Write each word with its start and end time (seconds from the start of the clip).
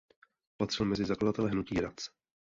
Patřil 0.57 0.85
mezi 0.85 1.05
zakladatele 1.05 1.49
hnutí 1.51 1.75
Rac. 1.81 1.95